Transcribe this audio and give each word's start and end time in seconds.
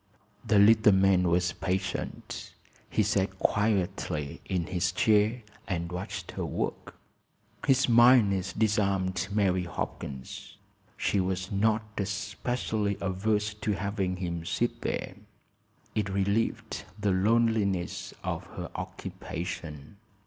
The 0.43 0.57
little 0.57 0.93
man 0.93 1.27
was 1.29 1.53
patient. 1.53 2.55
He 2.89 3.03
sat 3.03 3.37
quietly 3.37 4.41
in 4.45 4.65
his 4.65 4.91
chair 4.91 5.43
and 5.67 5.91
watched 5.91 6.31
her 6.31 6.43
work. 6.43 6.95
His 7.67 7.87
mildness 7.87 8.51
disarmed 8.51 9.27
Mary 9.31 9.65
Hopkins. 9.65 10.57
She 10.97 11.19
was 11.19 11.51
not 11.51 11.83
especially 11.99 12.97
averse 12.99 13.53
to 13.53 13.73
having 13.73 14.15
him 14.17 14.43
sit 14.43 14.81
there. 14.81 15.17
It 15.93 16.09
relieved 16.09 16.83
the 16.99 17.11
loneliness 17.11 18.11
of 18.23 18.45
her 18.57 18.71
occupation. 18.73 19.97